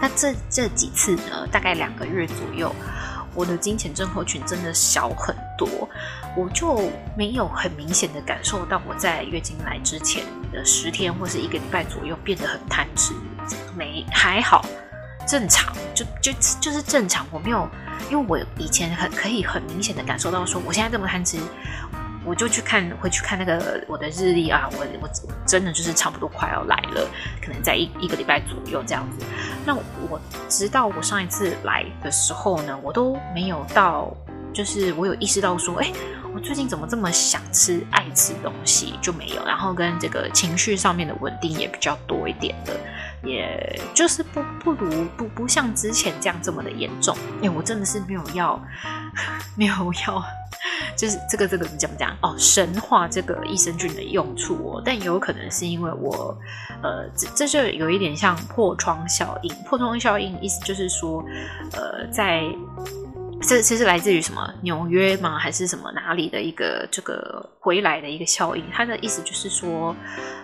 [0.00, 2.74] 那这这几次呢，大概两个月左右，
[3.34, 5.88] 我的金钱症候群真的小很多，
[6.36, 13.14] 我就没有很明显的感受到我在月经来之前的十天或是一个礼拜左右变得很贪吃，
[13.74, 14.64] 没还好，
[15.26, 17.68] 正常，就就就是正常，我没有，
[18.10, 21.38] 因为我以前很可以很明显的感受到说，我现在这么贪吃。
[22.26, 25.08] 我就去看，回去看那个我的日历啊，我我
[25.46, 27.08] 真的就是差不多快要来了，
[27.40, 29.24] 可能在一一个礼拜左右这样子。
[29.64, 34.12] 那我直到我上一次来的时候呢，我都没有到，
[34.52, 35.92] 就是我有意识到说，哎，
[36.34, 42.72] 我最近怎么这么想吃、爱吃东西就没有，然后跟这个情绪上面的稳定也比较多一点的，
[43.22, 47.16] 也就是不不如不不像之前这样这么的严重。
[47.40, 48.60] 哎，我真的是没有要，
[49.56, 50.24] 没有要。
[50.96, 56.36] 就是这个这个怎么讲哦，神话这个益生菌的用处哦，但有可能是因为我，
[56.82, 59.54] 呃，这这就有一点像破窗效应。
[59.64, 61.24] 破窗效应意思就是说，
[61.72, 62.42] 呃，在。
[63.42, 64.50] 这这是来自于什么？
[64.62, 65.38] 纽约吗？
[65.38, 68.64] 还是什么哪里的一个这个回来的一个效应？
[68.72, 69.94] 它的意思就是说，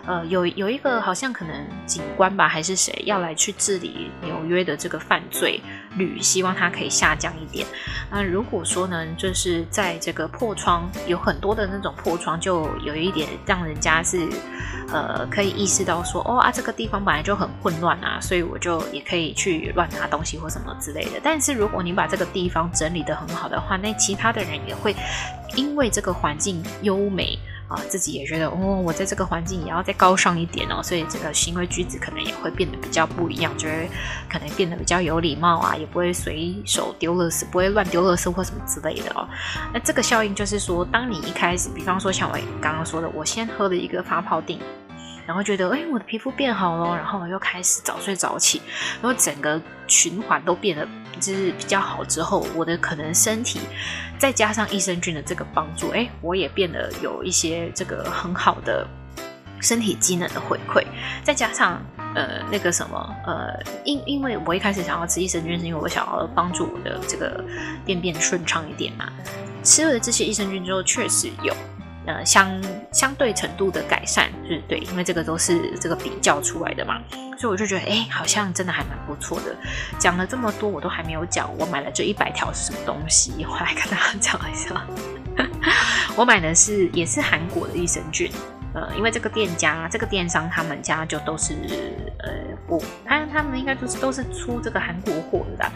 [0.05, 1.55] 呃，有有一个好像可能
[1.87, 5.59] 警官吧，还是谁要来去治理纽约的这个犯罪
[5.95, 7.65] 率，希望它可以下降一点。
[8.11, 14.27] 那如果说呢，就是在这个破窗有很多的那种破窗，就有一点让人家是
[14.91, 21.19] 呃可以意识到说，哦啊，这个地方本来就很混乱啊，所以我就也可以去乱拿东西或什么之类的。
[21.23, 24.95] 但是如果你把这个地方整理得很好的话，那其他的人也会
[25.55, 27.37] 因为这个环境优美
[27.73, 33.87] 啊，自己也觉得哦，我在这个环境也要再高尚一点哦，所以这个行为举止可能也会变得比较不一样，觉得
[34.29, 39.27] 可能变得比较有礼貌啊，也不会随手丢垃圾，不会乱丢垃圾或什么之类的哦。
[39.73, 44.59] 那这个效应就是说，当你一开始，比方说像我刚刚说的，我先喝了一个发泡定。
[45.25, 48.61] 然后觉得，哎，我的皮肤变好了，然后我又开始早睡早起，
[49.01, 50.87] 然后整个循环都变得
[51.19, 53.59] 就是比较好之后，我的可能身体
[54.17, 58.85] 再加上益生菌的这个帮助，哎，我也变得有一些这个很好的
[59.61, 60.83] 身体机能的回馈，
[61.23, 61.81] 再加上
[62.15, 67.43] 呃那个什么呃，因因为我一开始想要吃益生菌，是因为我想要帮助我的这个
[67.85, 69.07] 便便顺畅一点嘛，
[69.63, 71.55] 吃了这些益生菌之后，确实有。
[72.05, 72.61] 呃，相
[72.91, 77.01] 相对程度的改善，就是对，因为这个都是这个比较出来的嘛，
[77.37, 79.55] 所以我就觉得，哎，好像真的还蛮不错的。
[79.97, 84.85] 讲了这么多，我都还没有讲，我买了这一百条是什么东西，我来跟大家讲一下。
[86.15, 88.29] 我买的是也是韩国的益生菌，
[88.73, 91.53] 呃，因为这个店家、这个电商，他们家就都是
[92.19, 92.29] 呃，
[92.67, 95.71] 我他他们应该都是都是出这个韩国货的。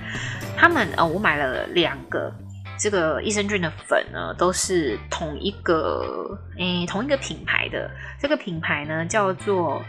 [0.55, 2.31] 他们呃，我买了两个
[2.77, 7.89] 这个益生菌的粉呢，都是同一个诶，同一个品牌的。
[8.19, 9.83] 这个品牌呢叫做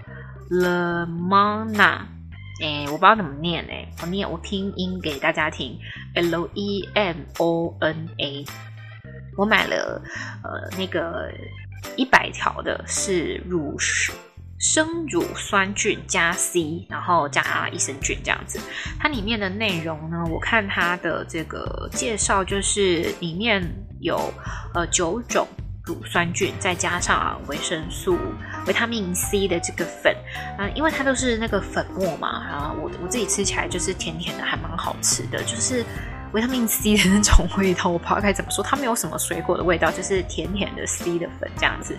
[0.50, 2.00] Lemona，
[2.60, 5.78] 诶，我不知道怎么念诶，我念我拼音给大家听
[6.14, 8.44] ，L E M O N A。
[9.36, 10.02] 我买了
[10.42, 11.30] 呃那个。
[11.96, 13.78] 一百条的是乳
[14.58, 18.60] 生乳酸菌加 C，然后加益生菌这样子。
[18.98, 23.62] 它里面的内容呢，我看它的这个介绍，就是里面
[24.00, 24.18] 有
[24.74, 25.46] 呃九种
[25.84, 28.18] 乳酸菌，再加上维生素、
[28.66, 30.14] 维他命 C 的这个粉
[30.58, 35.84] 啊、因为它都是那个粉末嘛，然后我我自己吃起来就是甜甜的，还蛮好吃的，就是。
[36.32, 41.96] 维他命 C 的那种味道，我不知道该怎么说，它没有什么水果的味道，就是甜甜的 C 的粉这样子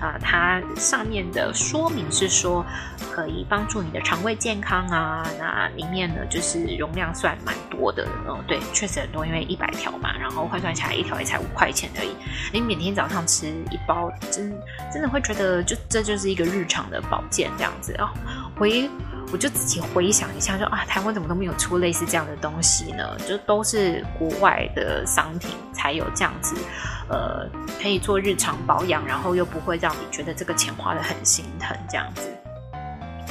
[0.00, 2.64] 啊、它上面的说明是说
[3.12, 5.26] 可以帮助你的肠胃健康啊。
[5.38, 12.10] 那里面呢，就是容量算蛮多的，嗯，对，确实很多，因为一百条嘛，然后换算起来一条也才五块钱而已。
[12.52, 14.52] 你每天早上吃一包，真
[14.92, 18.08] 真的会觉得就这就是一个日常的保健这样子哦。
[18.56, 18.88] 回。
[19.32, 23.16] 我就自己回想一下就，啊，台湾怎么都没有出类似这样的东西呢？
[23.26, 26.56] 就都是国外的商品才有这样子，
[27.08, 27.48] 呃，
[27.80, 32.22] 可以做日常保养，然后又不会让你觉得这个钱花的很心疼这样子。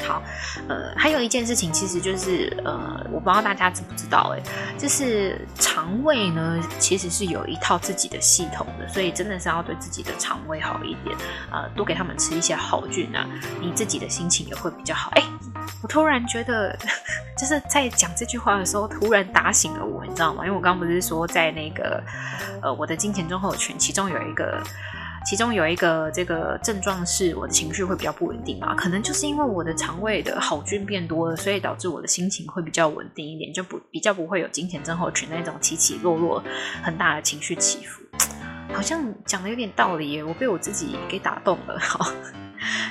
[0.07, 0.21] 好，
[0.67, 4.41] 呃，还有一件事情，其实就是呃，我不知道大家知不知道，哎，
[4.77, 11.15] 就是肠胃呢，其实是有一套自己的系统的，所以真的是要对自己的肠胃好一点，
[11.51, 13.25] 呃，多给他们吃一些好菌啊，
[13.61, 15.11] 你自己的心情也会比较好。
[15.15, 15.23] 哎，
[15.81, 16.77] 我突然觉得，
[17.37, 20.45] 就是在讲这句话的时候，突然打醒了我，你知道吗？
[20.45, 22.01] 因为我刚刚不是说在那个
[22.61, 24.61] 呃我的金钱忠厚群，其中有一个。
[25.25, 36.43] 其中有一个这个症状是我的情绪会比较不稳定嘛，可能就是因为我的肠胃的好菌变多了，所以导致我的心情会比较稳定一点，就不比较不会有金钱症候群那种起起落落
[36.81, 38.01] 很大的情绪起伏。
[38.73, 41.77] 好像讲的有点道理耶，我被我自己给打动了。
[41.79, 42.11] 好，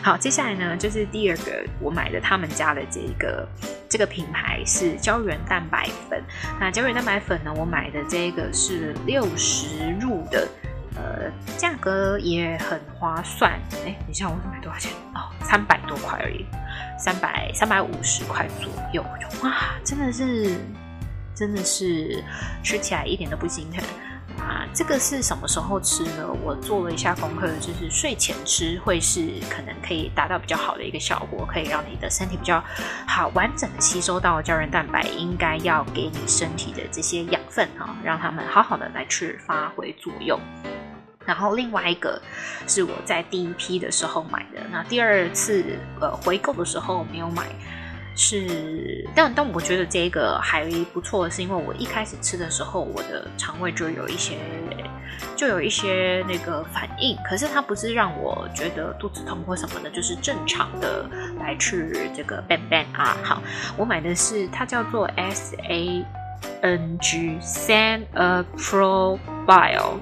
[0.02, 3.48] 好，接下来呢就是第二个我买的他们家的这个
[3.88, 6.22] 这个品牌是胶原蛋白粉。
[6.60, 10.46] 那胶原蛋白粉呢，我买的这个是六十入的。
[10.96, 13.52] 呃，价格也很划算。
[13.84, 14.92] 哎，等一下，我买多少钱？
[15.14, 16.44] 哦，三百多块而已，
[16.98, 19.04] 三百三百五十块左右。
[19.42, 20.58] 哇，真的是，
[21.34, 22.22] 真的是
[22.62, 23.82] 吃起来一点都不心疼
[24.36, 24.66] 啊！
[24.74, 26.28] 这个是什么时候吃呢？
[26.44, 32.62] 我做了一下功课，就是睡前吃会是可能可以达到比较好的一个效果，可以让你的身体比较
[33.06, 40.38] 好完整的吸收到胶原蛋白应该要给你身体的这些养分啊，让他们好好的来去发挥作用。
[41.24, 42.18] 然后另外一个
[42.66, 47.44] 是我在第一批的时候买的，那第二次呃回购的时候没有买，
[48.18, 54.36] 是但但我觉得这个还不错，是因为我一开始吃的时候我的肠胃就有一些
[55.36, 61.08] 就有一些那个反应，可是它不是让我觉得肚子痛或什么的，就是正常的
[61.38, 63.16] 来吃这个 ban ban 啊。
[63.22, 63.40] 好，
[63.76, 66.04] 我买的是它叫做 S A
[66.62, 69.94] N G San A Pro Bio，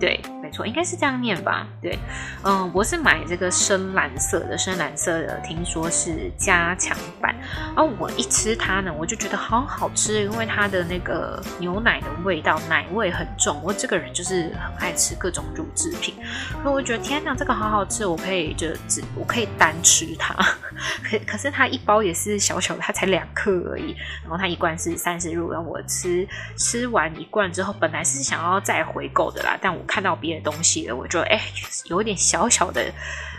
[0.00, 0.20] 对。
[0.42, 1.64] 没错，应该是这样念吧？
[1.80, 1.96] 对，
[2.42, 7.32] 嗯，我是买这个深蓝色的，深蓝色的，听说是加强版。
[7.66, 13.60] 然后我一吃它呢，我就觉得好好吃，因为它的那个牛奶的味道，奶味很重。
[13.62, 16.16] 我这个人就是很爱吃各种乳制品，
[16.64, 20.34] 所以我觉得天哪，这个好好吃，我可以就只我可以单吃它。
[21.04, 23.94] 可可是它一包也是小小的，它才两克而已。
[24.22, 26.26] 然后它一罐是三十入，然后我吃
[26.56, 30.50] 吃完一罐之后，本来是想要再回购的啦，但我看到别的。
[30.50, 31.40] 东西了，我觉得哎，
[31.84, 32.92] 有点小小的，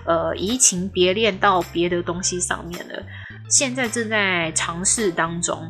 [0.06, 3.04] 呃，移情别恋到别的东西上面了。
[3.50, 5.70] 现在正在尝试当中，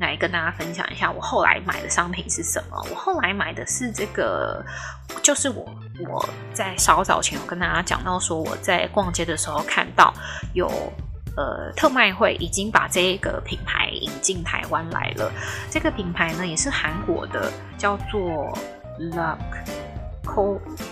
[0.00, 2.84] 来跟大家分享一下我后来买的商品是什么。
[2.90, 4.64] 我后来买的是这个，
[5.22, 5.64] 就是我
[6.08, 10.12] 我在稍早前有跟大家讲到说，我在逛街的时候看到
[10.52, 10.66] 有
[11.36, 15.30] 呃特卖会已经把这个品牌引进台湾来了。
[15.70, 18.52] 这个品牌呢也是韩国的，叫做
[19.00, 19.38] Luck。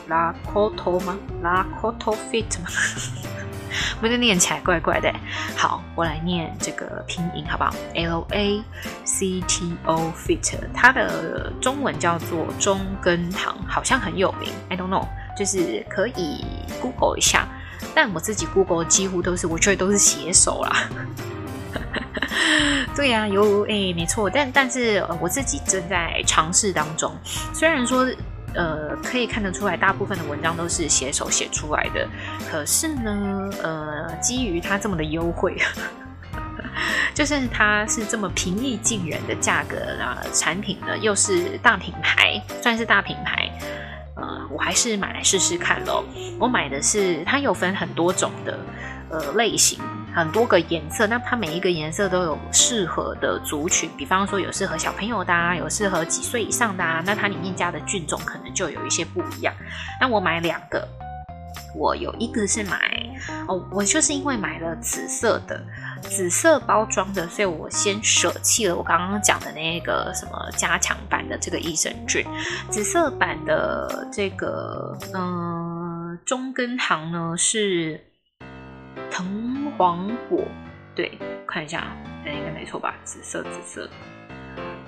[0.08, 1.16] 拉科托吗？
[1.42, 2.68] 拉科托 fit 吗？
[4.00, 5.12] 不是念起来怪怪的。
[5.56, 8.64] 好，我来念这个拼音好不好？L A
[9.04, 14.50] C T O fit，它的中文叫做中根堂，好像很有名。
[14.70, 15.06] I don't know，
[15.36, 16.44] 就是可以
[16.80, 17.46] Google 一下。
[17.94, 20.88] 但我自己 Google 几乎都是，我觉得都是写手啦。
[22.96, 24.28] 对呀、有诶、欸，没错。
[24.30, 27.14] 但但是我自己正在尝试当中，
[27.52, 28.06] 虽然说。
[28.54, 32.08] 呃，可以看得出来，大部分的文章都是写手写出来的。
[32.50, 35.54] 可是呢，呃，基于它这么的优惠，
[37.12, 43.50] 就是它是这么平易近人的价格啊，产品呢又是大品牌，算是大品牌。
[44.16, 46.02] 呃，我还是买来试试看咯。
[46.40, 48.58] 我买的是它有分很多种的
[49.10, 49.78] 呃类型。
[50.18, 59.54] 很多个颜色，那它每一个颜色都有适合的族群，比方说有适合小朋友的啊，有适合几岁以上的啊，那它里面加的菌种可能就有一些不一样。
[60.00, 60.86] 那我买两个，
[61.76, 62.76] 我有一个是买
[63.46, 65.64] 哦，我就是因为买了紫色的，
[66.02, 72.26] 紫色包装的，所以我先舍弃了我刚刚讲的那个什么加强版的这个益生菌，
[72.68, 78.04] 紫色版的这个嗯、中根堂呢是。
[79.10, 80.44] 藤黄果，
[80.94, 81.86] 对，看一下，
[82.24, 82.94] 应该没错吧？
[83.04, 83.90] 紫色，紫色，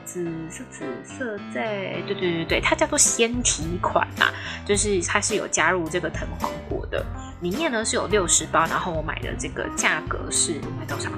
[0.05, 4.33] 紫色，紫色在，对对对对，它叫做纤体款啊，
[4.65, 7.05] 就是它是有加入这个藤黄果的，
[7.41, 11.11] 里面呢是有六十包，然后我买的这个价格是买多少？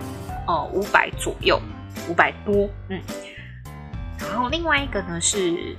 [0.47, 1.61] 哦，五百左右，
[2.09, 3.01] 五百多，嗯，
[4.19, 5.77] 然后另外一个呢是。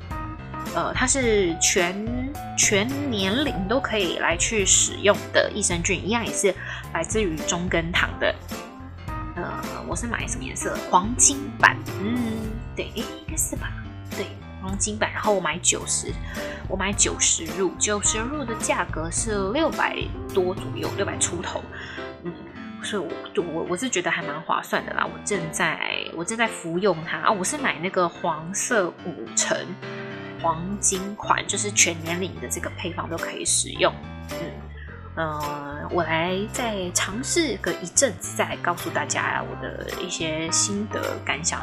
[0.76, 1.94] 呃，它是全
[2.58, 6.56] 全年龄都可以来去使用的益生菌，一样也是
[6.94, 8.34] 来自于中根堂的。
[9.36, 10.78] 呃，我是买什么颜色？
[10.90, 11.76] 黄金版。
[12.02, 13.68] 嗯，对，应该是吧？
[14.12, 14.28] 对，
[14.62, 15.12] 黄金版。
[15.12, 16.14] 然后我买九十，
[16.70, 19.98] 我买九十入，九十入的价格是六百
[20.34, 21.64] 多左右，六百出头。
[22.24, 22.32] 嗯，
[22.84, 25.04] 所以我我我是觉得还蛮划算的啦。
[25.06, 25.80] 我正在
[26.16, 29.58] 我正在服用它啊，我是买那个黄色五成。
[30.42, 33.94] 黄金款就是全年龄的这个配方都可以使用，
[34.32, 34.52] 嗯，
[35.16, 41.62] 呃，我来再尝试个一阵子，再告诉大家我的一些心得感想。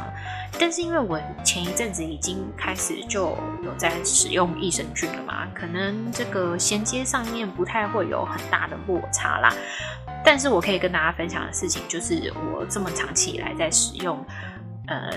[0.57, 9.53] 但是因为我前一阵子已经开始就有在使用益生菌了嘛，可能这个衔接上面不太会有很大的落差啦。
[10.23, 14.25] 但是我可以跟大家分享的事情就是，我这么长期以来在使用，
[14.87, 15.11] 呃。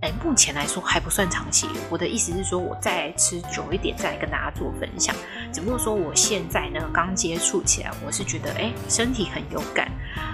[0.00, 1.68] 哎，目前来说还不算长期。
[1.90, 5.14] 我的意思是说，我再吃久一点，再跟大家做分享。
[5.52, 9.90] 只不过说，我现在呢刚接触起来，我是觉得哎，身体很有感。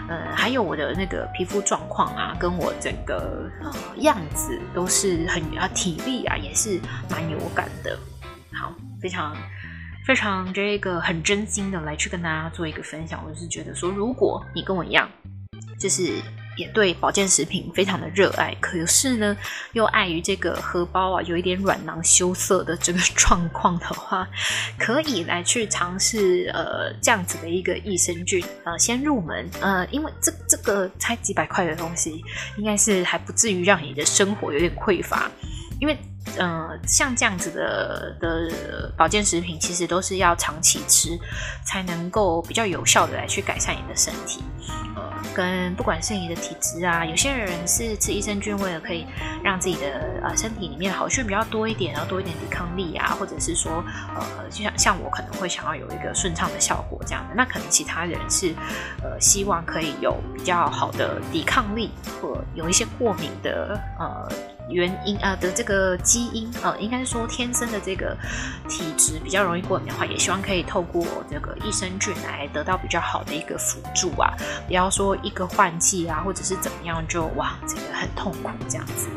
[0.08, 7.98] 嗯，还有我的那个皮肤状况啊，跟我整个呃样子都是很啊，体力啊也是蛮有感的。
[8.52, 9.36] 好，非常
[10.06, 13.20] 非常这个很真心的来去跟大家做一个分享。
[13.28, 15.10] 我是觉得说，如果你跟我一样，
[15.76, 16.22] 就是。
[16.56, 19.36] 也对保健食品非常的热爱，可是呢，
[19.72, 24.26] 又碍于这个荷包啊，有一点软囊羞涩的这个状况的话，
[24.78, 32.22] 可以来去尝试呃这样子的一个益生菌呃先入门呃，因为这这个才几百块的东西，
[32.56, 35.30] 应该是还不至于让你的生活有点匮乏，
[35.80, 35.96] 因为
[36.38, 41.18] 呃像这样子的的保健食品，其实都是要长期吃
[41.64, 44.42] 才能够比较有效的来去改善你的身体。
[45.34, 49.06] 跟不管是你的体质啊，有些人是吃益生菌，为了可以
[49.44, 58.54] 让自己的呃身体里面好菌比较多一点，然后多一点抵抗力啊，或者是说呃，就像像我可能会想要有一个顺畅的效果这样的，那可能其他人是
[59.02, 61.90] 呃希望可以有比较好的抵抗力，
[62.22, 64.55] 或有一些过敏的呃。
[64.68, 68.16] 原因啊、呃、的这个基因呃，应该是说天生的这个
[68.68, 74.34] 体质比较容易过敏的话，也希望可以透过这个益生菌来得到比较好的一个辅助啊，
[74.66, 79.08] 不要说一个换季啊，或者是怎么样就哇这个很痛苦这样子。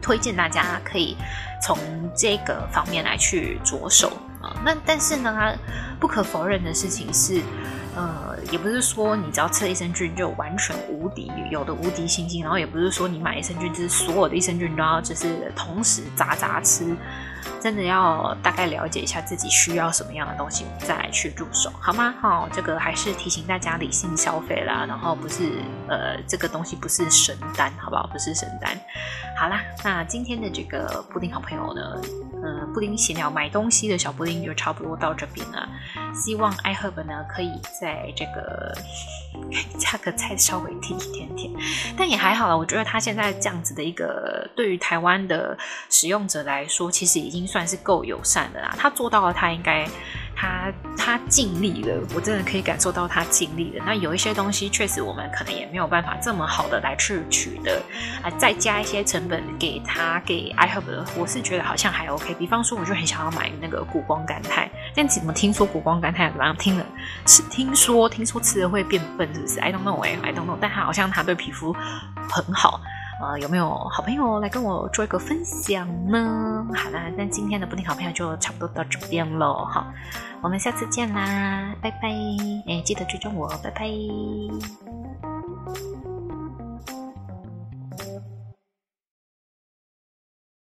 [0.00, 1.16] 推荐大家可以
[1.60, 1.76] 从
[2.14, 4.12] 这个方面来去着手
[4.64, 5.56] 那但是呢，
[5.98, 7.40] 不可否认的事情是。
[7.98, 16.94] 呃，也不是说你只要吃益生菌就完全无敌，有的无敌星星，然后也不是说你买益生菌就是所有的益生菌都要就是同时杂杂吃，
[17.58, 22.14] 真的要大概了解一下自己需要什么样的东西，再来去入手，好吗？
[22.20, 25.44] 好、这个还是提醒大家理性消费啦，然后不是
[25.88, 28.06] 呃这个东西不是神丹，好不好？
[28.12, 28.78] 不是神丹。
[29.38, 31.80] 好啦，那今天的这个布丁好朋友呢，
[32.46, 35.68] 呃，布丁闲聊买东西的小布丁就差不多到这边了，
[36.14, 38.04] 希望 iHerb 呢可以在。
[38.14, 38.72] 这个
[39.78, 41.52] 价格再稍微低一点点，
[41.98, 42.56] 但也还好了。
[42.56, 45.58] 我觉得他现在这样子的一个，对于台湾的
[45.90, 48.74] 使用者来说，其实已经算是够友善的啦。
[48.78, 49.86] 他做到了，他应该。
[50.36, 53.84] 他他尽力了，我真的可以感受到他尽力了。
[53.86, 57.80] 那有一些东西确实我们可能也没有办法这么好的来去取得，
[58.22, 62.34] 啊，再加一些成本给他给 iHerb 的，我是觉得好像还 OK。
[62.34, 66.54] 比方说，我就很想要买那个谷胱甘肽，但怎么听说谷胱甘肽怎么样？
[66.56, 66.84] 听了
[67.24, 70.58] 吃听说听说吃了会变笨，是不是？I don't know 哎，I don't know。
[70.60, 71.74] 但他好像他对皮肤
[72.28, 72.78] 很好。
[73.20, 76.66] 呃，有没有好朋友来跟我做一个分享呢？
[76.74, 79.64] 好啦，那今天的不听好朋友就差不多到这边喽。
[79.64, 79.86] 好，
[80.42, 82.10] 我们下次见啦，拜拜！
[82.66, 83.86] 哎，记得追踪我，拜拜。